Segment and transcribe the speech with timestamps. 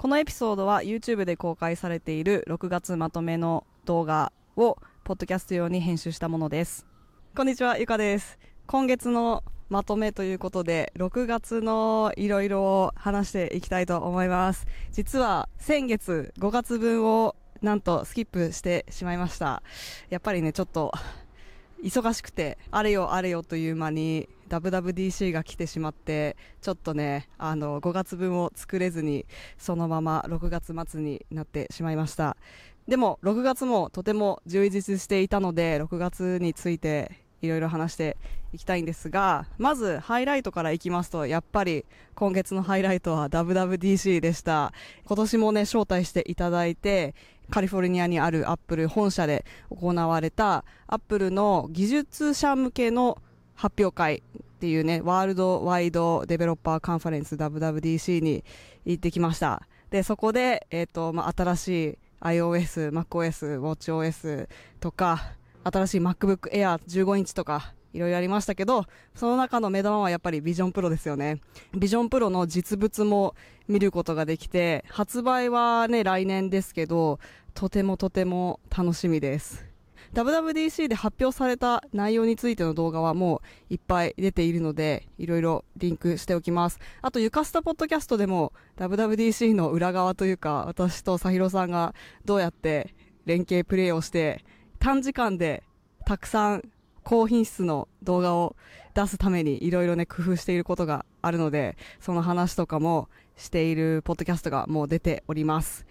[0.00, 6.86] このエピソードは YouTube で公開されている6月まとめの動画をポッドキャスト用に編集したものです。
[7.36, 8.38] こんにちは、ゆかです。
[8.66, 14.66] 今月のまとめということで、6月のいろいろを話していきたいと思います。
[14.90, 19.62] 実は先月5月分をなんとスキップしてしまいました。
[20.08, 20.94] やっぱりね、ちょっと
[21.82, 29.24] 忙しくて、あれよあれよという間に WWDC が来てしまって、ちょっとね、あの、5月分を作れずに、
[29.56, 32.36] そのまま6月末になってしまいました。
[32.88, 38.16] でも、6月もとても充実していたので、6月についていろいろ話して
[38.52, 44.72] いきたいんですが、まずハイライトからいきますと、やっぱり今月のハイライトは WWDC でした。
[45.06, 47.14] 今年もね、招待していただいて、
[47.50, 53.18] カリフォルニアにあるアップル本社で行われたアップルの技術者向けの
[53.60, 58.42] 発表会っていうね、ワールドワイドデベロッパーカンファレンス WWDC に
[58.86, 59.68] 行ってきました。
[59.90, 64.48] で、そこで、えっ、ー、と、まあ、新しい iOS、MacOS、WatchOS
[64.80, 71.42] とか、新しい MacBook Air 15インチとか、いろいろありましたけど、その中の目玉はやっぱり Vision Pro ですよね。
[71.74, 73.34] Vision Pro の実物も
[73.68, 77.18] 見ることができて、発売はね、来年ですけど、
[77.52, 79.69] とてもとても楽しみです。
[80.14, 86.80] WWDC で発表された内容についての動画はもういっぱい出ているので、いろいろリンクしておきます。
[87.00, 91.94] あと、ゆかすたポッドキャストでも WWDC の裏側というか、私とさひろさんが
[92.24, 92.94] どうやって
[93.24, 94.44] 連携プレイをして、
[94.80, 95.62] 短時間で
[96.04, 96.68] たくさん
[97.04, 98.56] 高品質の動画を
[98.94, 105.86] 出すためにいろいろね工夫していることがあるので、その話とかもしているポッドキャストがもう出ております。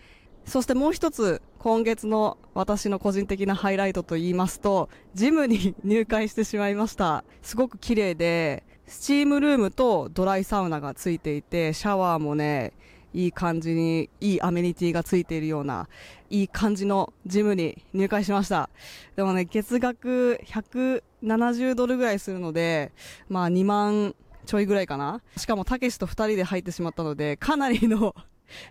[0.49, 7.23] そしてもう一つ、今月の私の個人的なハイライトと言いますと、ジムに入会してしまいました。
[7.43, 12.73] すごく綺麗で、スチームルームとドライサウナがついていて、シャワーもね、
[13.13, 15.87] いい感じに、いいアメニティがついているような、
[16.31, 18.71] いい感じのジムに入会しました。
[19.15, 22.91] でもね、月額170ドルぐらいするので、
[23.27, 24.15] まあ2万
[24.47, 25.21] ちょいぐらいかな。
[25.37, 28.15] しかもたけしと2人で入ってしまったので、かなりの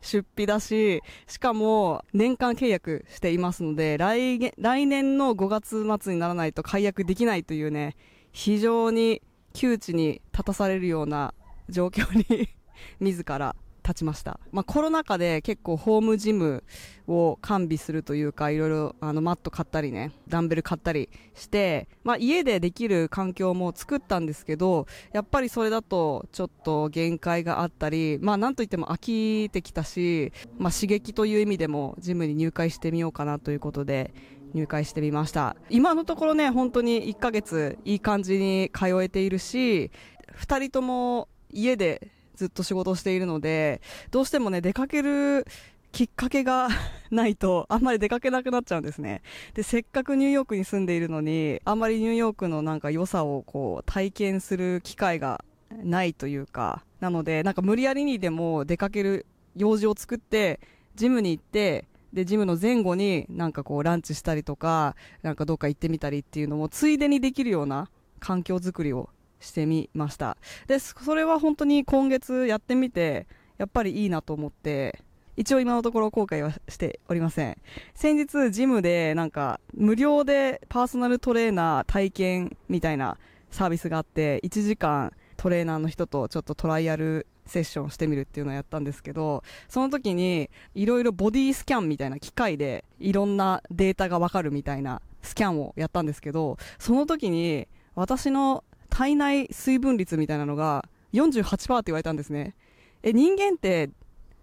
[0.00, 7.96] 出費だし、しかも年間契約していますので、来来年の5月末にならないと解約できないというね、
[8.32, 9.22] 非常に
[9.52, 11.34] 窮地に立たされるような
[11.68, 12.48] 状況に
[13.00, 13.56] 自ら
[13.88, 14.38] 立ちました。
[14.52, 16.62] まあ、コロナ禍で結構ホームジム
[17.06, 34.12] を完備するというか、いろいろあのマット買ったりね、ダンベル買ったりして、まあ、家でできる環境も作ったんですけど、やっぱりそれだとちょっと限界があったり、まあ、なんといっても飽きてきたし、まあ、刺激という意味でもジムに入会してみようかなということで、
[34.54, 35.56] 入会してみました。
[35.68, 39.90] 今のところね、本当に1ヶ月いい感じに通えているし、
[40.38, 43.80] 2人とも家でずっと仕事しているので、
[44.12, 45.44] どうしてもね、出かける
[45.90, 46.68] きっかけが
[47.10, 49.22] ないと、あんまり出かけなくなっちゃうんですね。
[49.54, 55.44] で、せっかくニューヨークに住んでいるのに、あんまりニューヨークのなんか良さをこう、体験する機会が
[55.82, 60.60] ないというか、なので、なんか無理やりにでも出かける用事を作って、
[60.94, 67.90] ジムに行って、で、ジムの前後になんかこうランチしたりとか、なんかどっか行ってみたりっていうのもついでにできるような
[68.20, 69.10] 環境づくりを
[69.40, 70.36] してみました。
[70.66, 73.26] で、それは本当に今月やってみて、
[73.58, 75.02] やっぱりいいなと思って、
[75.36, 77.56] 一応今のところ後悔はしておりません。
[77.94, 83.18] 先日ジムでなんか無料でパーソナルトレーナー体験みたいな
[83.50, 102.54] サービスがあって、1時間トレーナーの人とちょっとトライアルセッションしてみるっていうのをやったんですけど、その時にいろいろボディスキャンみたいな機械でいろんなデータがわかるみたいなスキャンをやったんですけど、その時に私の体内水分率みたいなのが48%って言われたんですね。
[103.02, 103.90] え、人間って、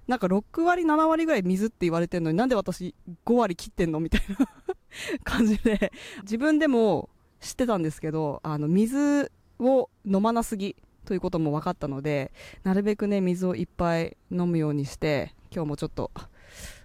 [0.07, 2.93] なんか6割、7割ぐらい水って言われてるのになんで私
[3.25, 4.47] 5割切ってんのみたいな
[5.23, 5.91] 感じで、
[6.21, 12.31] 自分でも知ってたんですけど、あの、水を飲まなすぎということも分かったので、
[12.63, 16.11] なるべくね、水をいっぱい飲むようにして、今日もちょっと、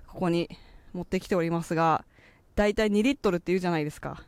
[0.07, 0.49] ここに
[0.93, 2.05] 持ってきておりますが、
[2.57, 4.25] だいたい2リットルって言うじゃないですか。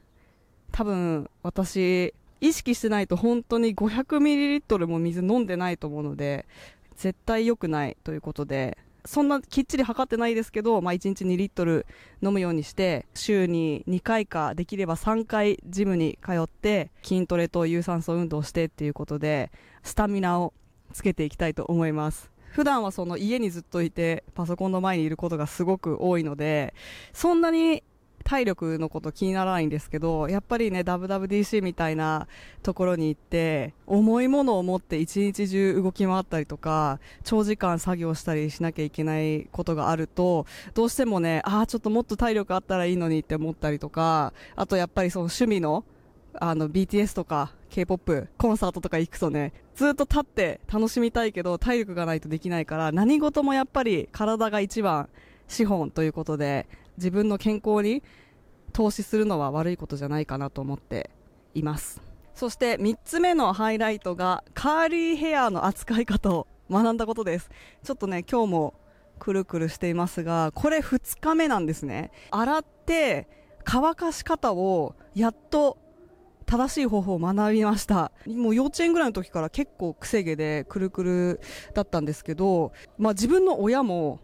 [0.70, 6.44] 多分、私、意識してないと本当に 500ml も水飲んでないと思うので、
[6.96, 11.86] 絶対良くないということで、そんなきっちり測ってないですけど、まあ1日2リットル
[12.20, 19.52] 飲むようにして、週に2回かできれば3回ジムに通って、筋トレと有酸素運動をしてっていうことで、
[19.84, 20.52] スタミナを
[20.92, 22.32] つけていきたいと思います。
[22.50, 26.74] 普段はその家にずっといて、パソコンの前にいることがすごく多いので、
[27.12, 27.84] そんなに
[28.22, 32.26] 体力のこと気にならないんですけど、やっぱりね、WWDC みたいな
[32.62, 45.84] ところに行って、重いものを持って一日中動き回ったりとか、長時間作業したりしなきゃいけないことがあると、どうしてもね、ああ、ちょっともっと体力あったらいいのにって思ったりとか、あとやっぱりその趣味の、
[46.34, 55.08] あの BTS とか K-POP コンサートとか行くとね、ずっと立って楽しみたいけど体力がないとできないから、何事もやっぱり体が一番
[55.48, 56.66] 資本ということで、
[56.96, 58.02] 自分の健康に
[58.72, 61.10] 投資するのは悪いことじゃないかなと思って
[61.54, 62.00] います。
[62.34, 67.50] そして3つ目のハイライトがカーリーヘアの扱い方を学んだことです。
[67.84, 68.74] ちょっとね、今日も
[69.18, 72.10] くるくるしていますが、これ2日目なんですね。
[72.30, 73.28] 洗って
[73.64, 75.78] 乾かし方をやっと
[76.46, 78.12] 正しい方法を学びました。
[78.26, 81.40] もう幼稚園ぐらいの時から結構くせ毛でくるくる
[81.74, 84.18] だったんですけど、まあ自分の親も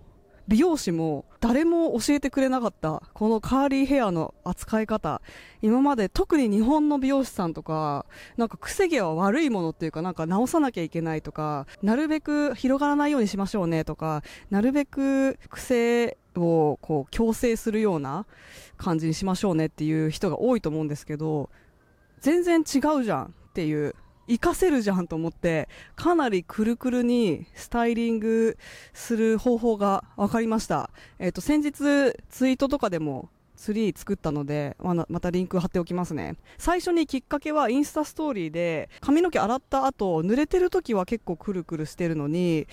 [0.49, 5.21] 美容師も誰も教えてくれなかったこのカーリーヘアの扱い方。
[5.61, 8.07] 今まで特に日本の美容師さんとか
[8.37, 18.25] なんか癖毛は悪いものっていうかなんか直さなきゃいけないとかなるべく広がらないようにしましょうねとかなるべく癖をこう強制するような
[18.77, 21.51] 感じにしましょうねっていう人が多いと思うんですけど
[22.21, 23.95] 全然違うじゃんっていう
[24.29, 28.57] 活かせるじゃんと思って、かなりくるくるにスタイリング
[28.93, 30.91] する方法が分かりました。
[31.19, 36.37] えっ、ー、と、先日ツイートとかでもツリー作ったので、またリンク貼っておきますね。
[36.59, 42.69] 最初にきっかけはインスタストーリーで、髪の毛洗った後、濡れてる時は結構くるくるしてるのに、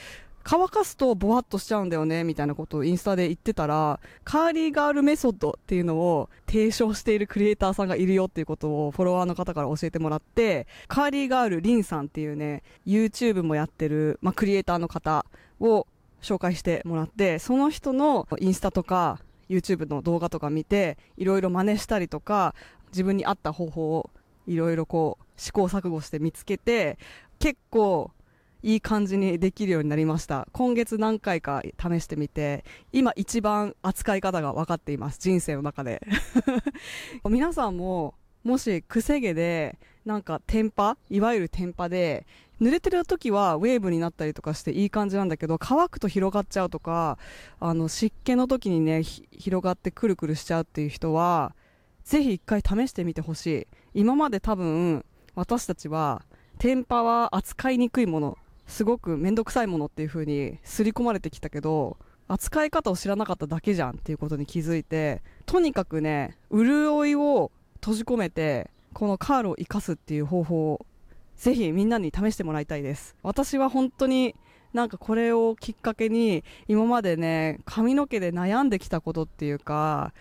[0.48, 15.26] 乾かすとボワッとしちゃうんだよね、みたいなことをインスタで言ってたら、カーリーガールメソッドっていうのを提唱しているクリエイターさんがいるよっていうことをフォロワーの方から教えてもらって、カーリーガールリンさんっていうね、YouTube もやってる、まあ、クリエイターの方
[15.60, 15.88] を
[16.22, 19.20] 紹介してもらって、その人のインスタとか
[19.50, 22.54] YouTube の動画とか見て、いろいろ真似したりとか、
[22.92, 24.12] 自分に合った方法を
[24.46, 27.00] いろいろこう試行錯誤して見つけて、
[27.40, 28.12] 結構
[28.66, 30.48] いい感じにできるようになりました。
[30.52, 35.20] 今月何回か試してみて、今一番扱い方が分かっています。
[35.20, 36.02] 人生の中で。
[37.30, 42.26] 皆さんも、もし癖毛で、なんか天パいわゆる天パで、
[42.60, 47.20] 濡れてる時はウェーブになったりとかしていい感じなんだけど、乾くと広がっちゃうとか、
[47.60, 51.54] あの、湿気の時にね、広がってくるくるしちゃうっていう人は、
[52.04, 53.68] ぜひ一回試してみてほしい。
[53.94, 56.26] 今まで多分、私たちは、
[56.58, 61.98] 天パは扱いにくいものすごく面倒くさいものっていう風に刷り込まれてきたけど、
[62.28, 70.86] 扱い方を知らなかっただけじゃんっていうことに気づいて、とにかくね、潤いを閉じ込めて、このカールを生かすっていう方法を、
[71.38, 73.16] ぜひみんなに試してもらいたいです。
[73.22, 74.36] 私は本当に
[74.74, 80.14] なんかこれをきっかけに、今までね、髪の毛で悩んできたことっていうか、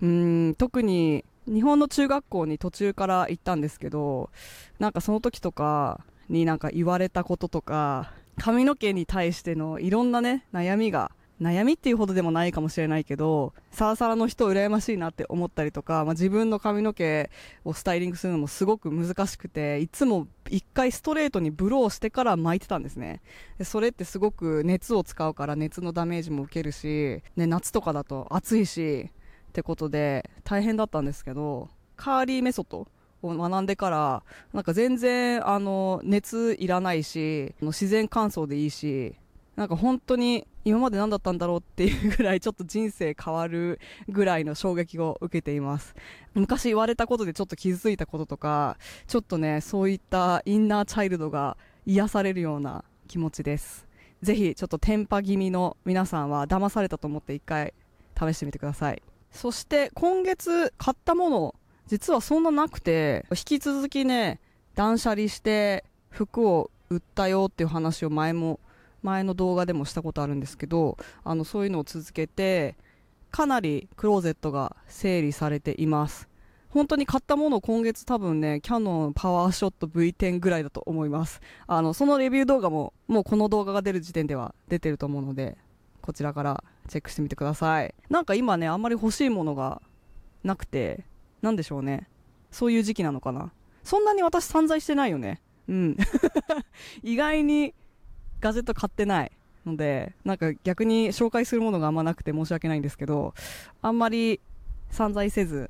[0.00, 4.30] うん、特に日本の中学校に途中から行ったんですけど、
[4.78, 17.30] なんかその時とか、になんか言われたこととか、髪の毛に対してのいろんなね、悩みが、悩みっていうほどでもないかもしれないけど、サラサラの人羨ましいなって思ったりとか、まあ、自分の髪の毛
[17.64, 23.22] をスタイリングするのもすごく難しくて、いつも一回ストレートにブローしてから巻いてたんですね。
[23.58, 29.10] でそれってすごく熱を使うから熱のダメージも受けるし、ね、夏とかだと暑いし、
[29.48, 32.86] ってことで大変だったんですけど、カーリーメソッド
[33.22, 34.22] を学んでから、
[34.52, 39.14] なんか全然、あの、熱いらないし、自然乾燥でいいし、
[39.56, 45.94] なんか本当に今まで何だったんだろうっていうぐらいちょっと人生変わるぐらいの衝撃を受けています。
[46.34, 53.86] 昔言われたことでちょっと傷ついたこととか、ちょっとね、そういったインナーチャイルドが癒されるような気持ちです。
[54.22, 57.74] ぜひちょっとテンパ気味の皆さんは騙されたと思って一回
[58.16, 59.02] 試してみてください。
[59.32, 61.54] そして今月買ったもの
[61.86, 64.40] 実はそんななくて、引き続きね、
[64.74, 68.60] 断捨離して服を売ったよっていう話を前も、
[69.02, 72.76] 前の動画でもしたことあるんですけど、あの、そういうのを続けて、
[73.30, 76.28] かなりクローゼットが整理されています。
[76.68, 81.40] 本当に買ったもの今月多分ね、キャノンパワーショット V10 ぐらいだと思います。
[81.66, 85.58] あの、そのレビュー動画も、もうこの動画が出る時点では出てると思うので、
[86.00, 87.94] こちらからチェックしてみてください。
[88.08, 89.82] なんか今ね、あんまり欲しいものが
[90.44, 91.04] なくて、
[91.42, 92.08] なんでしょうね。
[92.50, 93.52] そういう時期なのかな。
[93.84, 95.40] そんなに私散財してないよね。
[95.68, 95.96] うん。
[97.02, 97.74] 意外に
[98.40, 99.32] ガジェット買ってない
[99.66, 103.34] ので、なんか逆に紹介するものがあんまなくて申し訳ないんですけど、
[103.80, 104.40] あんまり
[104.90, 105.68] 散財せず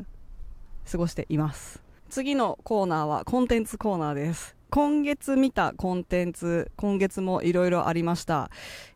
[0.90, 1.82] 過ごしています。
[2.10, 4.56] 次のコーナーはコンテンツコーナーです。
[4.70, 8.50] 今月見たコンテンツ、今月もいろいろありました。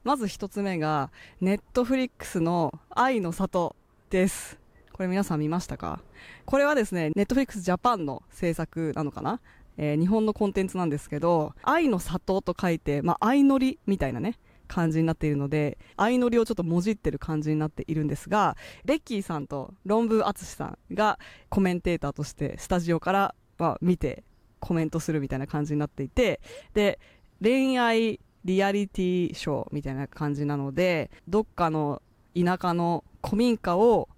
[0.04, 1.10] まず一つ目が、
[1.42, 3.76] ネットフリックスの愛の里
[4.08, 4.58] です。
[4.96, 6.00] これ皆さん見ましたか？
[6.46, 9.42] これはですね、Netflix Japan の制作なのかな？
[9.76, 14.38] えー、日本のコンテンツなんですけど、愛の里と書いて、まあ、愛のりみたいなね、
[14.68, 21.18] 感じになっているので、相乗りをちょっともじってる感じになっているんですが、ベッキーさんと論文淳さんが
[21.50, 24.24] コメンテーターとしてスタジオからは見て
[24.60, 26.40] コメントするみたいな感じになっていて、
[26.72, 26.98] で、
[27.42, 32.00] 恋愛リアリティショーみたいな感じなので、どっかの
[32.34, 34.08] 田舎の古民家を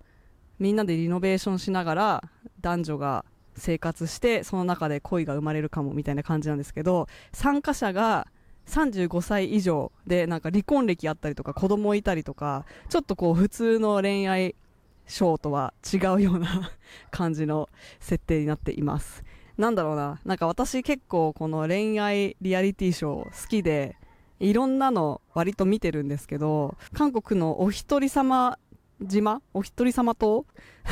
[0.58, 2.24] みんなでリノベーションしながら
[2.60, 3.24] 男女が
[3.56, 8.26] 生活してその中で恋が生まれるかもみたいな感じなんですけど参加者が
[8.66, 14.54] 35歳以上でなんか離婚歴あったりとか子供いたりとかちょっとこう普通の恋愛
[15.06, 16.70] ショーとは違うような
[17.10, 19.24] 感じの設定になっています。
[19.56, 23.96] なんだろうななんか私結構この恋愛リアリティショー好きで
[24.38, 28.56] いろんなの割と見てるんですけど韓国のお一人様
[29.00, 29.42] 島？
[29.54, 30.44] お一人様島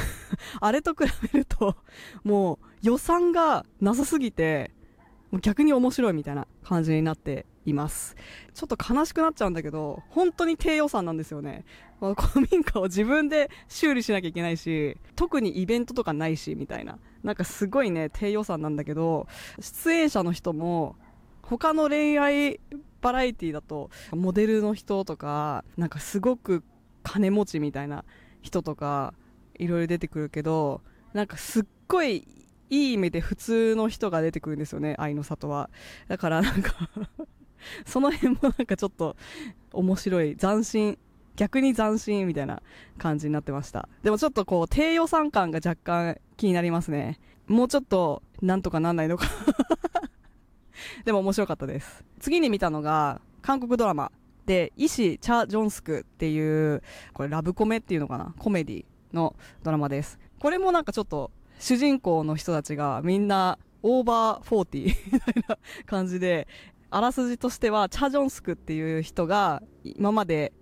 [0.61, 1.77] あれと比べると
[2.25, 4.71] もう予算がなさすぎて
[5.41, 8.17] 逆に面白いみたいな感じになっています。
[8.55, 11.65] ちょっと悲しくなっちゃうんだけど、本当に低予算なんですよね。
[12.01, 16.99] 古民家を自分で修理しなきゃいけないし、特にイベントとかないし、みたいな。
[17.23, 19.27] なんかすごいね、低予算なんだけど、
[19.61, 20.97] 出演者の人も、
[21.43, 22.61] 他の恋愛
[23.01, 26.63] バラエティだと、モデルの人とか、なんかすごく
[27.07, 28.05] 金持ちみたいな
[28.43, 29.15] 人とか、
[29.59, 30.83] いろいろ出てくるけど、
[31.13, 32.27] なんかすっごい
[32.69, 35.71] いい意味で普通の人が出てくるんですよね、愛の里は。
[36.09, 36.75] だからなんか
[37.87, 39.17] その辺もなんかちょっと
[39.73, 40.99] 面白い、斬新、
[41.37, 42.61] 逆に斬新みたいな
[42.99, 43.89] 感じになってました。
[44.03, 47.21] でもちょっとこう、低予算感が若干気になりますね。
[47.47, 49.27] もうちょっと、なんとかなんないのか
[51.07, 52.05] でも面白かったです。
[52.19, 54.11] 次に見たのが、韓国ドラマ
[54.47, 58.35] で、イシ・チャ・ジョンスクっていう、これラブコメっていうのかな？
[58.38, 60.19] コメディのドラマです。
[60.38, 66.47] これもなんかちょっと主人公の人たちがみんなオーバー40みたいな感じで、
[66.91, 70.53] あらすじとしては、チャ・ジョンスクっていう人が今まで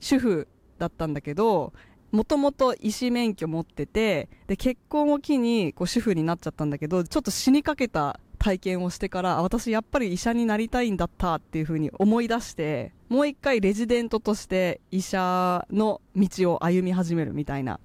[0.00, 0.48] 主婦
[0.78, 1.72] だったんだけど、
[2.10, 17.78] もともと医師免許持ってて、で、結婚を機にこう主婦になっちゃったんだけど、ちょっと死にかけた体験をしてから、私やっぱり医者になりたいんだったっていう風に思い出して、もう一回レジデントとして医者の道を歩み始めるみたいな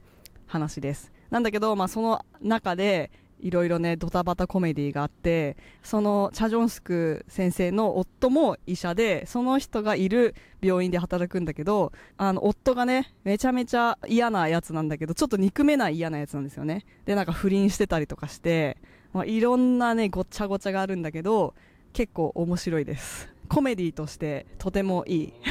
[0.46, 1.12] 話です。
[1.30, 16.86] なんだけど、まあ、その中で、いろいろね、ドタバタコメディがあって、その、チャジョンスク先生の夫も医者で、その人がいる病院で働くんだけど、あの、夫がね、めちゃめちゃ嫌なやつなんだけど、ちょっと憎めない嫌なやつなんですよね。
[17.04, 18.78] で、なんか不倫してたりとかして、
[19.12, 21.54] まあ、いろんなね、ごっちゃごちゃがあるんだけど、
[21.92, 23.37] 結構面白いです。
[23.48, 25.34] コメディとしてとてもいい。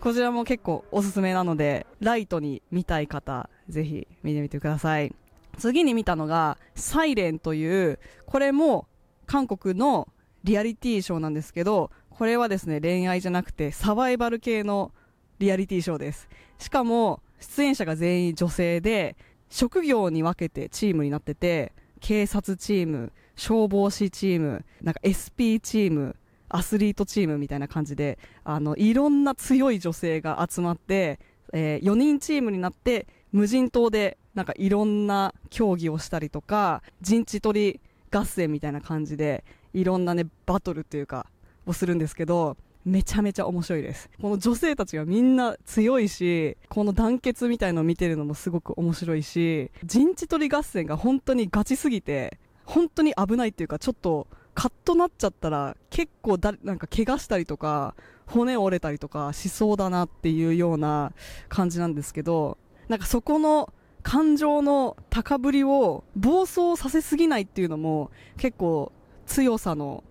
[0.00, 5.14] こちらも結構おすすめなので、ライトに見たい方、ぜひ見てみてください。
[5.58, 8.88] 次に見たのが、サイレンという、これも
[9.26, 10.08] 韓国の
[10.42, 14.92] リアリティショーなんですけど、これはですね、恋愛じゃなくてサバイバル系の
[15.38, 16.28] リアリティショーです。
[16.58, 19.16] しかも、出演者が全員女性で、
[19.50, 26.14] 職業に分けてチームになってて、警察チーム、消防士チーム、なんか SP チーム、
[26.50, 31.18] アスリートチームみたいな感じで、あの、いろんな強い女性が集まって、
[31.54, 37.80] えー、4人チームになって、無人島で、なんかいろんな競技をしたりとか、陣地取り
[38.10, 39.42] 合戦みたいな感じで、
[39.72, 41.24] いろんなね、バトルっていうか、
[41.64, 44.10] をするんですけど、めちゃめちゃ面白いです。
[44.20, 52.38] この女性たちがみんな強いし、この団結みたいのを見てるのもすごく面白いし、陣地取り合戦が本当にガチすぎて、
[52.70, 57.96] 本当に危ないっていうか、ちょっとカッとなっちゃったら結構だ、なんか怪我したりとか、
[58.28, 61.12] 骨折れたりとかしそうだなっていうような
[61.48, 63.72] 感じなんですけど、なんかそこの
[64.04, 68.92] 感情の高ぶりを暴走させすぎないっていうのも結構
[69.26, 70.04] 強さの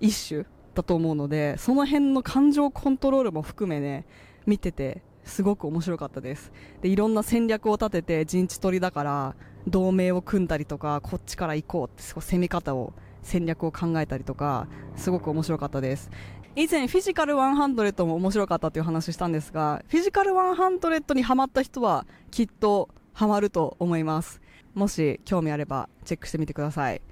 [0.00, 4.06] 一種だと思うので、その辺の感情コントロールも含めね、
[4.46, 6.52] 見ててすごく面白かったです。
[6.80, 9.34] で、いろんな戦略を立てて陣地取りだから
[9.70, 16.10] 同盟を組んだりとか、こっちから行こうって攻め方を戦略を考えたりとか、すごく面白かったです。
[16.56, 24.40] 以前、フィジカル100も面白かったという話したんですが、フィジカル100にハマった人は、きっとハマると思います。
[24.74, 27.02] もし興味あれば、チェックしてみてください。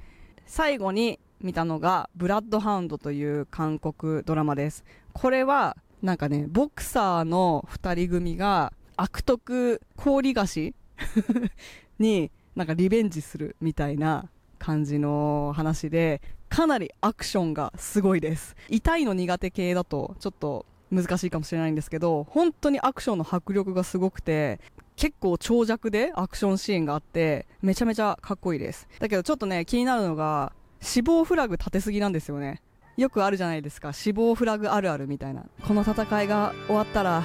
[0.47, 4.85] 最後に見たのが、ブラッドハウンドという韓国ドラマです。
[5.13, 10.75] これは、なんかね、ボクサーの二人組が、悪徳氷菓子
[11.99, 18.57] になんかリベンジするみたいな感じの話で、かなりアクションがすごいです。
[18.69, 24.59] 痛いの苦手系だと、ちょっと難しいかもしれないんですけど、本当にアクションの迫力がすごくて、
[24.97, 28.89] 結構長尺でアクションシーンがあって、めちゃめちゃかっこいいです。
[28.99, 32.63] だけどちょっとね、気になるのが、死亡フラグ立てすぎなんですよね。
[32.97, 33.93] よくあるじゃないですか。
[33.93, 35.45] 死亡フラグあるあるみたいな。
[35.67, 37.23] この戦いが終わったら、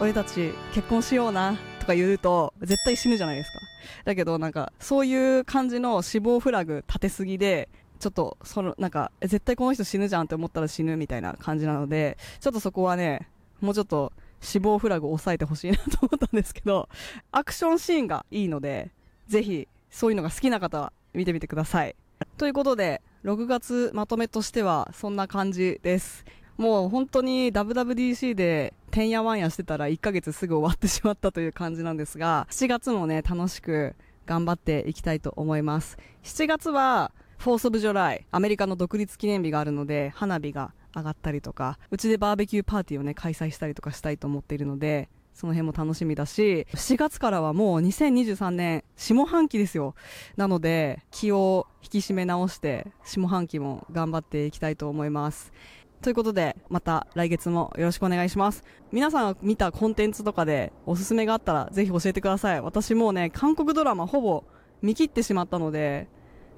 [0.00, 3.58] 俺たち結婚しような、とか言うと、絶対死ぬじゃないですか。
[4.04, 7.68] だけどなんか、そういう感じの死亡フラグ立てすぎで、
[7.98, 13.28] ちょっと、その、なんか、絶対この人死ぬじゃんって思ったら死ぬみたいな感じなので、ちょっとそこはね、
[13.60, 16.88] もうちょっと死亡フラグを抑えてほしいなと思ったんですけど、
[17.32, 18.90] アクションシーンがいいので、
[19.26, 21.96] ぜひ、そういうのが好きな方は見てみてください。
[22.36, 26.24] ということで、6月まとめとしてはそんな感じです。
[26.58, 33.94] もう本当に WWDC でてんやわんやしてたら1ヶ月すぐ終わってしまったという感じなんですが、7月もね、楽しく
[34.26, 35.96] 頑張っていきたいと思います。
[36.24, 49.94] 7月は、フォースオブジョライ、アメリカの独立記念日があるので、花火が上がったりとか、うちでバーベキューパーティーをね、開催したりとかしたいと思っているので、その辺も楽しみだし、4月からはもう2023年、下半期ですよ。
[50.36, 55.52] なので、気を引き締め直して、下半期も頑張っていきたいと思います。
[56.00, 58.62] ということで、また来月もよろしくお願いします。
[58.92, 62.60] 皆さんが見たコンテンツとかでおすすめがあったらぜひ教えてください。
[62.60, 64.44] 私もうね、韓国ドラマほぼ
[64.80, 66.08] 見切ってしまったので、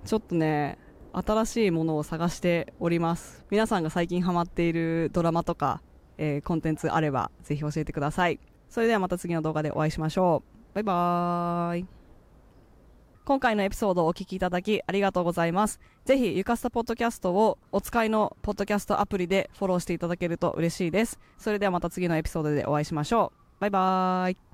[0.04, 0.78] ちょっとね、
[1.12, 3.44] 新しいものを探しております。
[3.50, 5.82] 皆さんが最近ハマっているドラマとか、
[6.18, 8.38] えー、コンテンツあればぜひ教えてください。
[8.68, 10.42] それではまた次の動画でお会いしましょ
[10.72, 10.74] う。
[10.74, 11.99] バイバーイ。
[13.30, 15.78] 今回のエピソードをお聞きいただきありがとうございます。
[16.04, 21.20] ぜひ、ゆかすたポッドキャストをお使いのポッドキャストアプリでフォローしていただけると嬉しいです。
[21.38, 23.60] それではまた次のエピソードでお会いしましょう。
[23.60, 24.49] バイバーイ。